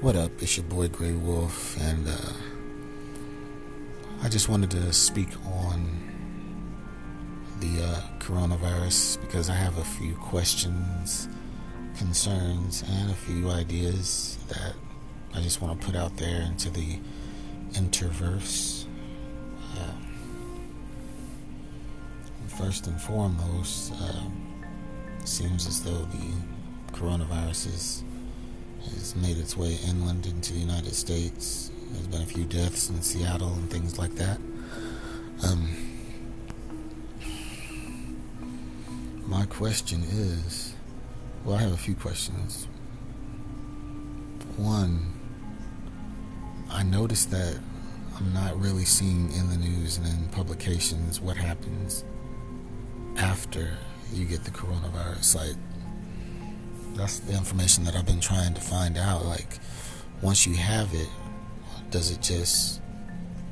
[0.00, 0.30] What up?
[0.40, 2.32] It's your boy Grey Wolf, and uh,
[4.22, 6.00] I just wanted to speak on
[7.60, 11.28] the uh, coronavirus because I have a few questions,
[11.98, 14.72] concerns, and a few ideas that
[15.34, 16.98] I just want to put out there into the
[17.72, 18.86] interverse.
[19.76, 19.92] Uh,
[22.56, 24.22] first and foremost, uh,
[25.26, 26.32] seems as though the
[26.92, 28.04] coronavirus is
[28.94, 31.70] has made its way inland into the United States.
[31.92, 34.38] There's been a few deaths in Seattle and things like that.
[35.42, 35.68] Um,
[39.26, 40.74] my question is
[41.44, 42.68] well, I have a few questions.
[44.56, 45.18] One,
[46.68, 47.58] I noticed that
[48.16, 52.04] I'm not really seeing in the news and in publications what happens
[53.16, 53.70] after
[54.12, 55.36] you get the coronavirus.
[55.36, 55.56] Like,
[56.94, 59.24] that's the information that I've been trying to find out.
[59.24, 59.58] Like,
[60.22, 61.08] once you have it,
[61.90, 62.80] does it just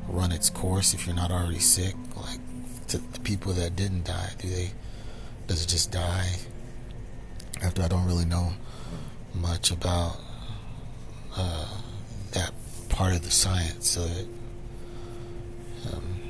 [0.08, 1.94] run its course if you're not already sick?
[2.16, 2.40] Like,
[2.88, 4.70] to the people that didn't die, do they?
[5.46, 6.30] Does it just die?
[7.62, 8.52] After I don't really know
[9.34, 10.16] much about
[11.36, 11.66] uh,
[12.32, 12.52] that
[12.88, 14.26] part of the science, so it,
[15.92, 16.20] um,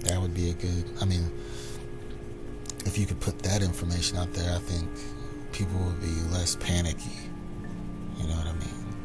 [0.00, 0.90] that would be a good.
[1.00, 1.30] I mean,
[2.84, 4.88] if you could put that information out there, I think
[5.56, 7.16] people will be less panicky.
[8.18, 8.96] You know what I mean?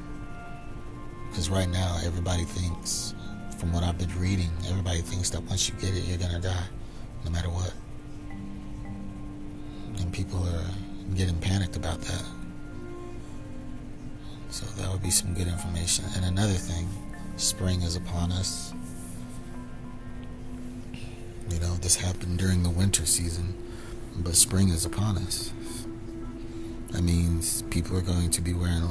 [1.30, 3.16] Because right now, everybody thinks,
[3.58, 6.66] from what I've been reading, everybody thinks that once you get it, you're gonna die,
[7.24, 7.74] no matter what.
[9.98, 10.66] And people are
[11.16, 12.26] getting panicked about that.
[14.50, 16.04] So that would be some good information.
[16.18, 16.90] And another thing,
[17.38, 18.74] spring is upon us.
[21.50, 23.54] You know, this happened during the winter season,
[24.18, 25.54] but spring is upon us.
[26.92, 28.86] That means people are going to be wearing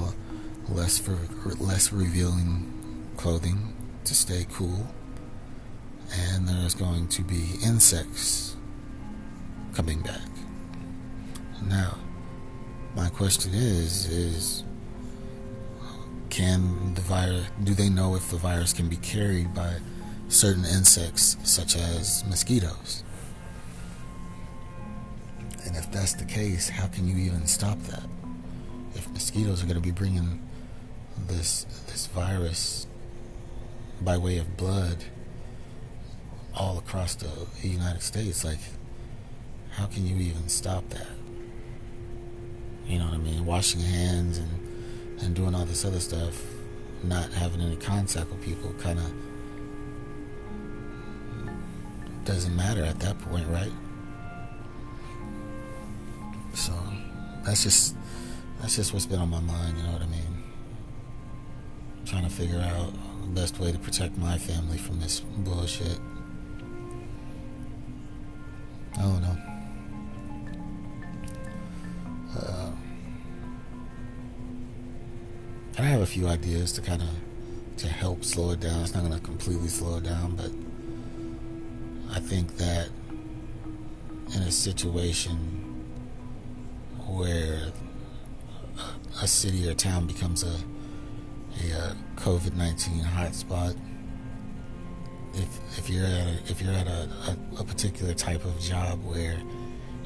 [0.68, 1.18] less for
[1.58, 2.72] less revealing
[3.16, 3.74] clothing
[4.04, 4.86] to stay cool,
[6.12, 8.56] and there's going to be insects
[9.74, 10.28] coming back.
[11.62, 11.98] Now,
[12.96, 14.64] my question is: is
[16.30, 17.46] can the virus?
[17.62, 19.76] Do they know if the virus can be carried by
[20.28, 23.04] certain insects, such as mosquitoes?
[25.64, 28.04] And if that's the case, how can you even stop that?
[28.94, 30.46] If mosquitoes are going to be bringing
[31.26, 32.86] this this virus
[34.00, 35.04] by way of blood
[36.54, 37.28] all across the
[37.62, 38.58] United States, like
[39.72, 41.06] how can you even stop that?
[42.86, 43.44] You know what I mean?
[43.46, 46.42] Washing hands and and doing all this other stuff,
[47.04, 49.12] not having any contact with people, kind of
[52.24, 53.72] doesn't matter at that point, right?
[56.54, 56.72] So
[57.44, 57.96] that's just
[58.60, 59.78] that's just what's been on my mind.
[59.78, 60.30] You know what I mean?
[62.10, 66.00] trying to figure out the best way to protect my family from this bullshit.
[68.98, 69.36] I don't know.
[72.36, 72.70] Uh,
[75.78, 77.08] I have a few ideas to kind of
[77.76, 78.82] to help slow it down.
[78.82, 80.50] It's not going to completely slow it down, but
[82.14, 82.88] I think that
[84.34, 85.69] in a situation
[87.20, 87.72] where
[89.22, 90.56] a city or town becomes a
[91.62, 93.76] a, uh, COVID nineteen hotspot.
[95.34, 99.04] If if you're at a, if you're at a, a, a particular type of job
[99.04, 99.38] where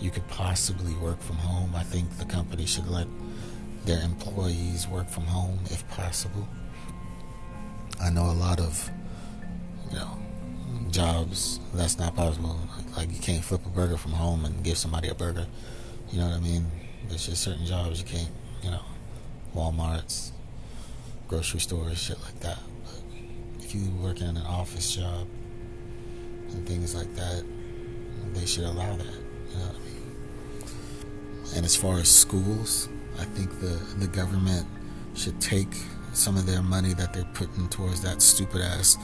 [0.01, 3.07] you could possibly work from home, I think the company should let
[3.85, 6.49] their employees work from home if possible.
[8.03, 8.91] I know a lot of
[9.91, 10.19] you know
[10.91, 12.59] jobs that's not possible.
[12.97, 15.47] Like you can't flip a burger from home and give somebody a burger.
[16.11, 16.67] You know what I mean?
[17.09, 18.31] There's just certain jobs you can't,
[18.63, 18.83] you know,
[19.55, 20.33] Walmart's,
[21.29, 22.59] grocery stores, shit like that.
[22.85, 25.27] But if you work in an office job
[26.51, 27.45] and things like that,
[28.35, 29.05] they should allow that.
[29.05, 31.57] You know what I mean?
[31.57, 32.89] And as far as schools,
[33.19, 34.67] I think the the government
[35.15, 35.75] should take
[36.13, 38.97] some of their money that they're putting towards that stupid ass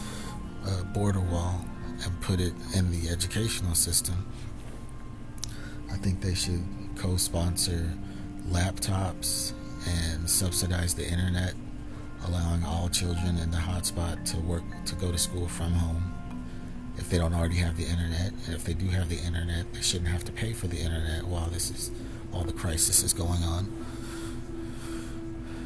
[0.66, 1.64] uh, border wall
[2.04, 4.26] and put it in the educational system.
[5.92, 6.64] I think they should
[7.00, 7.90] co-sponsor
[8.50, 9.54] laptops
[9.88, 11.54] and subsidize the internet,
[12.26, 16.12] allowing all children in the hotspot to work to go to school from home.
[16.98, 19.80] If they don't already have the internet, and if they do have the internet, they
[19.80, 21.90] shouldn't have to pay for the internet while this is
[22.34, 23.72] all the crisis is going on.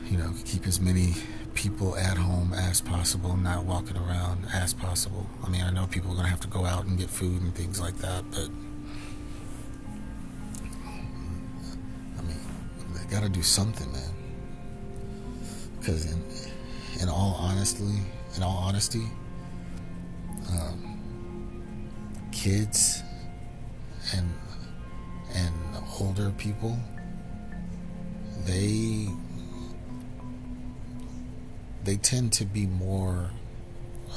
[0.08, 1.14] You know, keep as many
[1.54, 5.26] people at home as possible, not walking around as possible.
[5.42, 7.42] I mean, I know people are going to have to go out and get food
[7.42, 8.50] and things like that, but
[13.14, 14.02] I mean, got to do something, man.
[15.78, 16.22] because in,
[17.02, 17.84] in all honesty,
[18.36, 19.04] in all honesty,
[20.50, 21.00] um,
[22.32, 23.02] kids
[24.16, 24.32] and
[25.34, 25.54] and
[26.00, 26.78] older people,
[28.44, 29.08] they
[31.84, 33.30] they tend to be more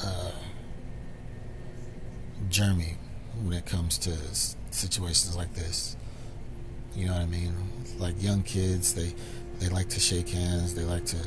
[0.03, 0.31] uh,
[2.49, 2.95] germy
[3.44, 4.11] when it comes to
[4.71, 5.95] situations like this.
[6.97, 7.53] You know what I mean?
[7.99, 9.13] Like young kids, they
[9.59, 11.17] they like to shake hands, they like to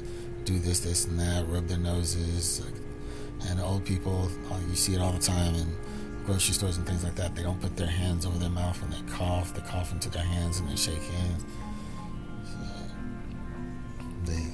[0.44, 2.60] do this, this, and that, rub their noses.
[3.48, 5.76] And old people, uh, you see it all the time in
[6.26, 7.34] grocery stores and things like that.
[7.36, 9.54] They don't put their hands over their mouth when they cough.
[9.54, 11.44] They cough into their hands and they shake hands.
[12.44, 14.46] So they,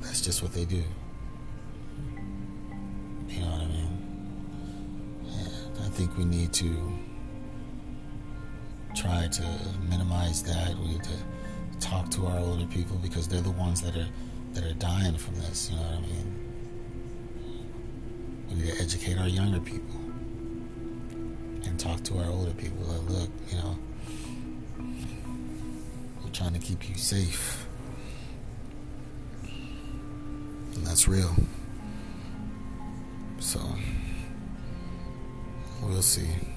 [0.00, 0.84] that's just what they do.
[3.28, 3.90] You know what I mean?
[5.26, 6.98] And I think we need to
[8.98, 9.42] try to
[9.88, 10.76] minimize that.
[10.78, 14.08] We need to talk to our older people because they're the ones that are
[14.54, 15.70] that are dying from this.
[15.70, 16.34] You know what I mean?
[18.48, 20.00] We need to educate our younger people
[21.64, 22.84] and talk to our older people.
[22.86, 23.78] Like, look, you know,
[26.24, 27.66] we're trying to keep you safe,
[30.74, 31.34] and that's real.
[33.38, 33.60] So
[35.82, 36.47] we'll see.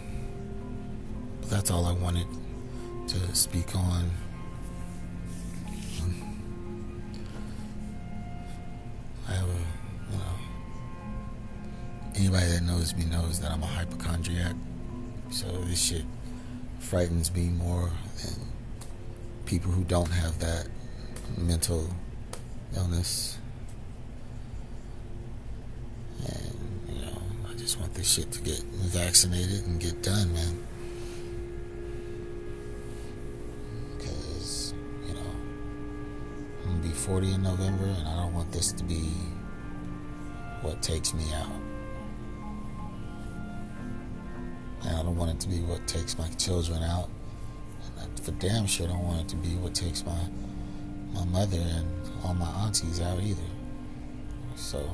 [1.52, 2.28] That's all I wanted
[3.10, 4.10] to speak on.
[9.28, 9.60] I have a,
[10.12, 10.36] you know,
[12.16, 14.56] anybody that knows me knows that I'm a hypochondriac.
[15.30, 16.06] So this shit
[16.80, 17.92] frightens me more
[18.24, 18.48] than
[19.46, 20.70] people who don't have that
[21.38, 21.86] mental
[22.78, 23.38] illness.
[26.26, 26.56] And,
[26.96, 30.66] you know, I just want this shit to get vaccinated and get done, man.
[37.02, 39.10] 40 in November and I don't want this to be
[40.62, 41.50] what takes me out.
[44.84, 47.10] And I don't want it to be what takes my children out.
[47.98, 50.20] And I for damn sure I don't want it to be what takes my
[51.14, 51.88] my mother and
[52.24, 53.42] all my aunties out either.
[54.56, 54.88] So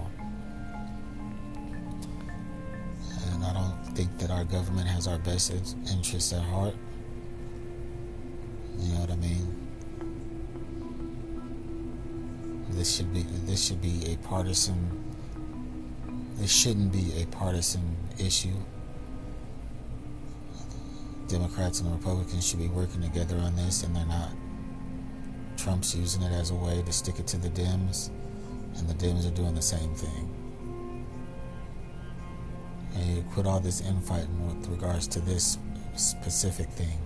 [3.33, 5.51] and I don't think that our government has our best
[5.91, 6.75] interests at heart.
[8.79, 9.56] You know what I mean?
[12.77, 15.03] This should be this should be a partisan
[16.37, 18.53] this shouldn't be a partisan issue.
[21.27, 24.29] Democrats and Republicans should be working together on this, and they're not.
[25.57, 28.11] Trump's using it as a way to stick it to the Dems,
[28.77, 30.35] and the Dems are doing the same thing.
[32.93, 35.57] And you quit all this infighting with regards to this
[35.95, 36.99] specific thing.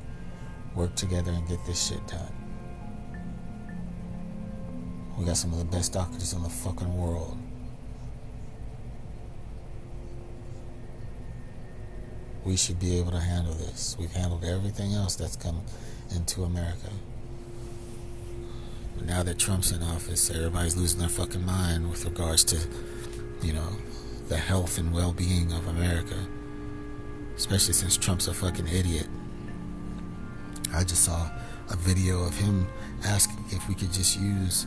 [0.76, 2.41] Work together and get this shit done.
[5.22, 7.38] We got some of the best doctors in the fucking world.
[12.44, 13.96] we should be able to handle this.
[14.00, 15.62] We've handled everything else that's come
[16.10, 16.90] into America.
[18.98, 22.58] But now that Trump's in office, everybody's losing their fucking mind with regards to,
[23.44, 23.70] you know,
[24.28, 26.18] the health and well being of America.
[27.36, 29.08] Especially since Trump's a fucking idiot.
[30.74, 31.30] I just saw
[31.70, 32.68] a video of him
[33.06, 34.66] asking if we could just use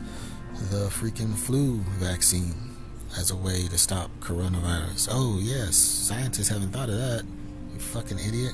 [0.71, 2.53] the freaking flu vaccine
[3.17, 5.09] as a way to stop coronavirus.
[5.11, 7.23] Oh, yes, scientists haven't thought of that.
[7.73, 8.53] You fucking idiot.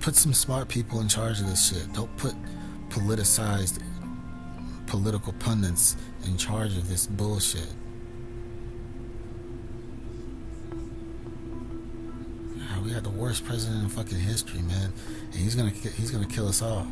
[0.00, 1.92] Put some smart people in charge of this shit.
[1.92, 2.34] Don't put
[2.88, 3.82] politicized
[4.86, 7.68] political pundits in charge of this bullshit.
[12.88, 14.90] we had the worst president in fucking history, man,
[15.26, 16.86] and he's gonna he's gonna kill us all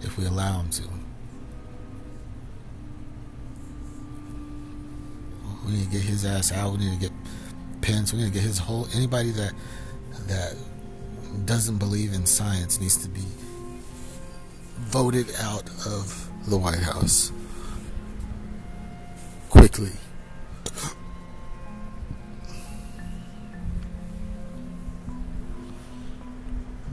[0.00, 0.84] if we allow him to.
[5.66, 6.72] We need to get his ass out.
[6.72, 7.12] We need to get
[7.82, 8.12] Pence.
[8.12, 9.52] We need to get his whole anybody that
[10.28, 10.56] that
[11.44, 13.24] doesn't believe in science needs to be
[14.78, 17.32] voted out of the White House
[19.50, 19.92] quickly.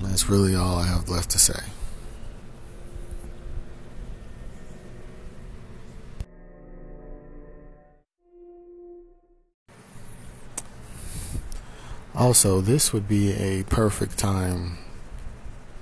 [0.02, 1.60] That's really all I have left to say.
[12.16, 14.78] Also, this would be a perfect time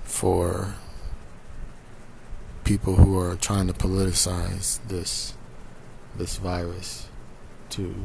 [0.04, 0.76] for
[2.64, 5.34] people who are trying to politicize this
[6.18, 7.08] this virus
[7.70, 7.96] to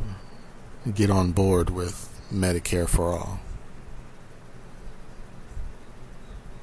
[0.94, 3.40] get on board with Medicare for all.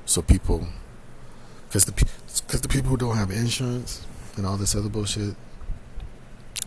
[0.05, 0.67] So people,
[1.67, 4.05] because the because the people who don't have insurance
[4.36, 5.36] and all this other bullshit,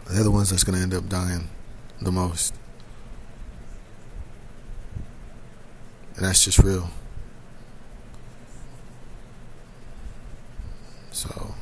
[0.09, 1.49] they're the ones that's going to end up dying
[2.00, 2.55] the most.
[6.16, 6.90] And that's just real.
[11.11, 11.54] So,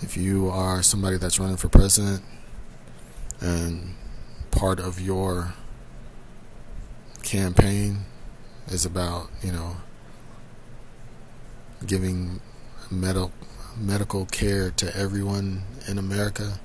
[0.00, 2.22] if you are somebody that's running for president
[3.40, 3.94] and
[4.50, 5.54] part of your
[7.22, 7.98] campaign
[8.68, 9.76] is about, you know,
[11.86, 12.40] giving
[12.90, 13.32] medical
[13.76, 16.60] medical care to everyone in America,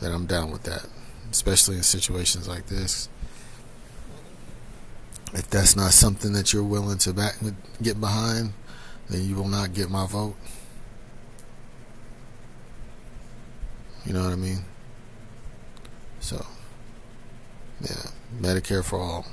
[0.00, 0.86] then I'm down with that,
[1.30, 3.08] especially in situations like this.
[5.32, 7.36] If that's not something that you're willing to back
[7.80, 8.52] get behind,
[9.08, 10.34] then you will not get my vote.
[14.04, 14.64] You know what I mean?
[16.20, 16.44] So,
[17.80, 18.10] yeah,
[18.40, 19.26] Medicare for all.